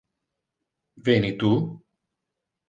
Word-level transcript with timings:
Veni 1.05 1.31
tu? 1.43 1.51